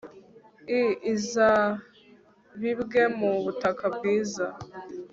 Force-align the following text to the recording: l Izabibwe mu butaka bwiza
l 0.83 0.89
Izabibwe 1.13 3.01
mu 3.19 3.31
butaka 3.43 3.85
bwiza 3.95 4.45